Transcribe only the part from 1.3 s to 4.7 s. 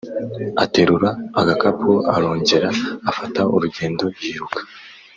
agakapu arongera afata urugendo yiruka,